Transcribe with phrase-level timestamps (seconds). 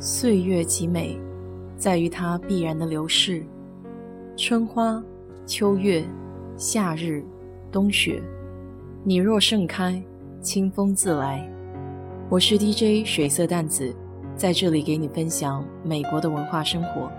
[0.00, 1.18] 岁月极美，
[1.76, 3.44] 在于它必然的流逝。
[4.36, 5.02] 春花、
[5.44, 6.08] 秋月、
[6.56, 7.24] 夏日、
[7.72, 8.22] 冬雪，
[9.02, 10.00] 你若盛开，
[10.40, 11.44] 清风自来。
[12.30, 13.92] 我是 DJ 水色淡子，
[14.36, 17.10] 在这里给你分享美国的文化生活。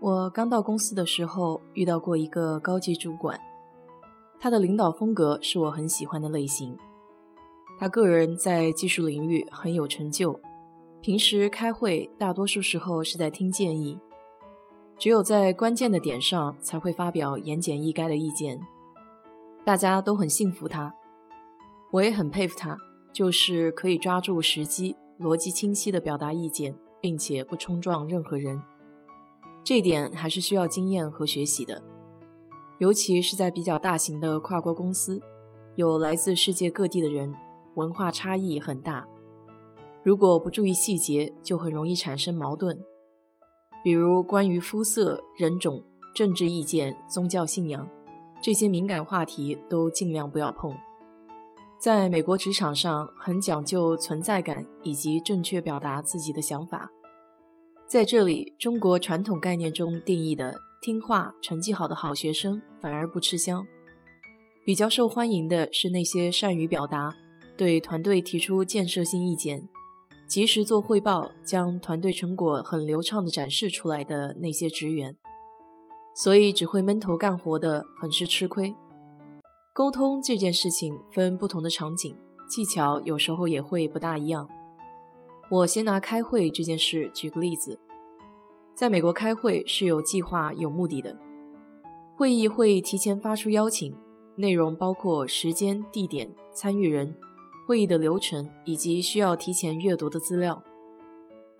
[0.00, 3.38] 我刚到公司的时候，遇到过一个高级主管，
[4.40, 6.74] 他的领导风格是我很喜欢的类型。
[7.78, 10.38] 他个人在技术领域很有成就，
[11.00, 13.98] 平时开会大多数时候是在听建议，
[14.96, 18.60] 只有在关键的点上才会发表言简意赅的意见。
[19.64, 20.94] 大家都很信服他，
[21.90, 22.78] 我也很佩服他，
[23.12, 28.62] 就是可以抓住时机，逻辑清晰地表达意见，并且不冲撞任何人。
[29.64, 31.82] 这点还是需要经验和学习的，
[32.78, 35.20] 尤其是在比较大型的跨国公司，
[35.76, 37.34] 有来自世界各地的人。
[37.74, 39.06] 文化差异很大，
[40.02, 42.78] 如果不注意细节，就很容易产生矛盾。
[43.82, 45.82] 比如关于肤色、人种、
[46.14, 47.88] 政治意见、宗教信仰
[48.40, 50.74] 这些敏感话题，都尽量不要碰。
[51.78, 56.90] 在美国职场上，很讲究存在感以及正确表达自己的想法。
[57.86, 63.66] 在这里，中国传统概念中定义的听话、成绩好的好学生反而不吃香。
[64.64, 67.14] 比较受欢迎的是那些善于表达。
[67.56, 69.68] 对团队提出建设性意见，
[70.26, 75.16] 及时做汇报，将团队成果很流畅地展示出来的那些职员，
[76.14, 78.74] 所以只会闷头干活的很是吃亏。
[79.72, 82.16] 沟通这件事情分不同的场景，
[82.48, 84.48] 技巧有时候也会不大一样。
[85.50, 87.78] 我先拿开会这件事举个例子，
[88.74, 91.16] 在美国开会是有计划、有目的的，
[92.16, 93.94] 会议会提前发出邀请，
[94.36, 97.14] 内容包括时间、地点、参与人。
[97.66, 100.62] 会议的流程以及需要提前阅读的资料。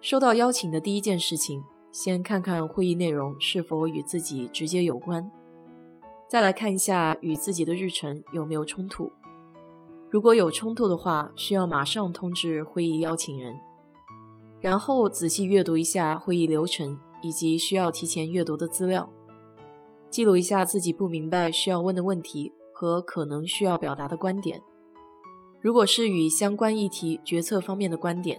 [0.01, 5.31] 收到邀请的第一件事情，先看看会议内容是否与自己直接有关，
[6.29, 9.11] 再来看一下与自己的日程有没有冲突。
[10.11, 13.59] 如果有冲突的话，需要马上通知会议邀请人。
[14.61, 19.09] 然后仔细阅读一下会议流程以及需要提前阅读的资料，
[20.11, 24.63] 记录一下自己不明白需要问的问题和可能需要表达的观点。
[25.64, 28.39] 如果是与相关议题决策方面的观点，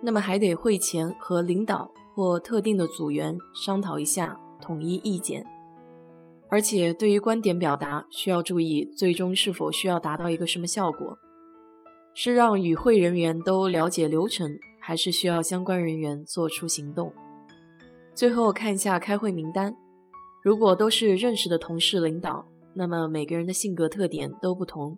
[0.00, 5.44] 那么还得会前和领导或特定的组员商讨一下，统一意见。
[6.48, 11.18] 而且对于观点表达，需要注意最终是否需要达到一个什么效果，
[12.14, 17.12] 是让与会人员都了解流程，还是需要相关人员做出行动。
[18.14, 19.74] 最后看一下开会名单，
[20.44, 24.96] 如果都是认识的同事、领导，那么每个人的性格特点都不同。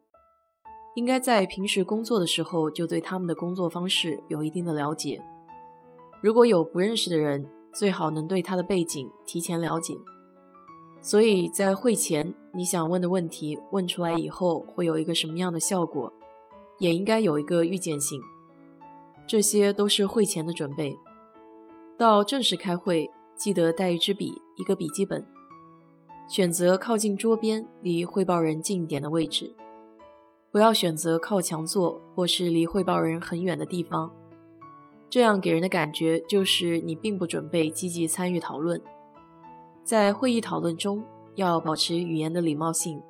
[0.94, 5.21] 应该在平时工作的时候就对他们的工作方式有一定的了解。
[6.21, 9.94] 如果有不认识的人，最好能对他的背景提前了解。
[11.03, 16.12] 所以在会前，你想问的问题问出来以后会有一个什么样的效果，
[16.78, 18.21] 也应该有一个预见性。
[19.26, 20.97] 这些都是会前的准备。
[21.99, 25.26] 到正式开会，记得带一支笔、一个笔记本，
[26.28, 29.55] 选择靠近桌边、离汇报人近一点的位置。
[30.55, 34.09] 不要选择靠墙坐或是离汇报人很远的地方，
[35.11, 38.81] 这样给人的感觉就是你并不准备积极参与讨论。
[39.83, 41.03] 在会议讨论中，
[41.35, 43.03] 要保持语言的礼貌性。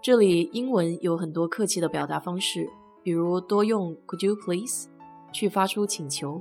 [0.00, 2.70] 这里英文有很多客气的表达方式，
[3.02, 4.88] 比如多用 Could you please
[5.32, 6.40] 去发出请求。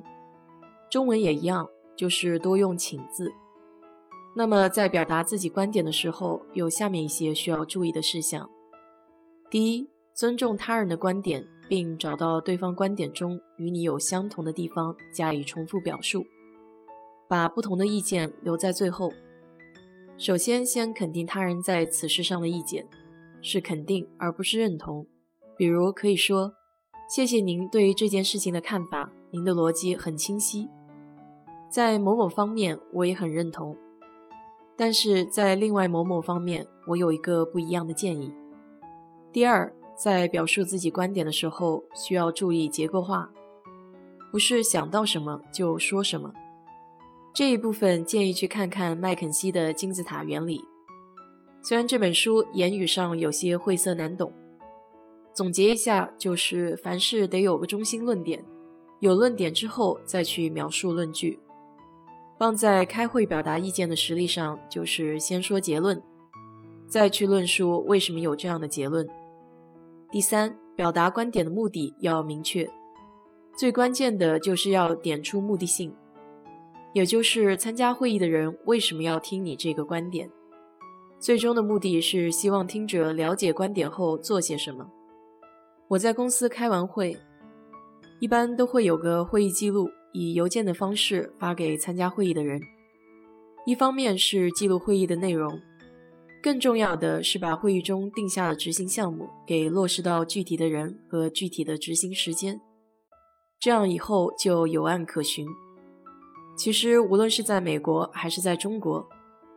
[0.91, 3.34] 中文也一样，就是多用请字。
[4.35, 8.47] 那么在表达自己观点的时候，有下面一些需要注意的事项：
[9.50, 9.90] 第一。
[10.13, 16.24] 尊重他人的观点，并找到对方观点中与你有相同的地方加以重复表述，
[17.28, 19.12] 把不同的意见留在最后。
[20.16, 22.88] 首先，先肯定他人在此事上的意见，
[23.41, 25.07] 是肯定而不是认同。
[25.57, 26.53] 比如可以说
[27.09, 30.69] ：“谢谢您对于这件事情的看法，您的逻辑很清晰。
[31.71, 33.75] 在某某方面我也很认同，
[34.77, 38.31] 但是在另外某某方面我有一个不一样的建议。”
[39.33, 39.74] 第二。
[39.95, 43.30] 在表述自己观点的时候，需要注意结构化，
[44.31, 46.34] 不是想到什么就说什么。
[47.34, 50.63] 这一部分建议去看看麦肯锡的金字塔原理。
[51.62, 54.34] 虽然这本书言语上有些晦涩难懂，
[55.34, 58.44] 总结一下就是：凡事得有个中心论点，
[59.00, 61.40] 有论点之后再去描述论据。
[62.38, 66.01] 放在开会表达意见的实例上，就是先说结论，
[66.88, 69.07] 再去论述为什么有这样的结论。
[70.13, 72.69] 第三，表达观点的目的要明确，
[73.57, 75.92] 最关键的就是要点出目的性，
[76.94, 80.30] 也就是参加会议的人为什么要听你这个观点。
[81.19, 84.88] 最终的目的是希望听者了解观点后做些什么。
[85.88, 87.18] 我在公司开完会，
[88.19, 92.62] 一般都会有个会议记录，以邮件的方式发给参加会议的人。
[93.66, 95.59] 一方面是记录会议的内容。
[96.44, 102.60] 更重要的是，把会议中定下的执行项目给落实到具体的人和具体的执行时间，
[103.62, 105.48] 这样以后就有案可循。
[106.57, 109.07] 其实，无论是在美国还是在中国，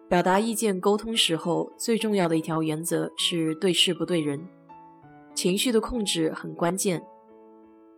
[0.09, 4.47] 表达意见沟通时候，最重要的一条原则是对事不对人，
[5.35, 7.05] 情绪的控制很关键，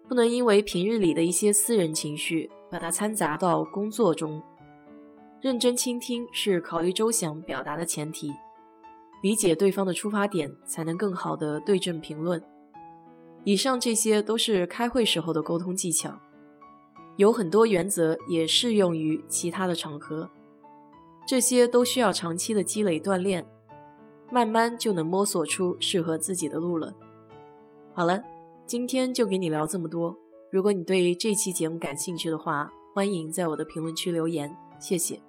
[0.09, 4.43] 不能因为平日里的一些私人情绪把它掺杂到工作中。
[5.43, 8.33] 认真倾听是考虑周详表达的前提。
[9.23, 12.43] 理解对方的出发点，才能更好的对症评论。
[13.45, 16.19] 以上这些都是开会时候的沟通技巧，
[17.17, 20.29] 有很多原则也适用于其他的场合。
[21.27, 23.47] 这些都需要长期的积累锻炼，
[24.31, 26.95] 慢慢就能摸索出适合自己的路了。
[27.95, 28.23] 好了，
[28.67, 30.17] 今天就给你聊这么多。
[30.51, 35.28] 如果你对这期节目感兴趣的话，欢迎在我的评论区留言，谢谢。